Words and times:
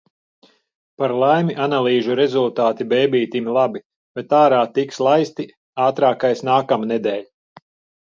Par 1.01 1.11
laimi 1.23 1.55
analīžu 1.65 2.15
rezultāti 2.21 2.89
bēbītim 2.95 3.53
labi, 3.59 3.85
bet 4.19 4.35
ārā 4.41 4.65
tiks 4.81 5.01
laisti– 5.11 5.49
ātrākais– 5.89 6.47
nākamnedēļ. 6.53 7.27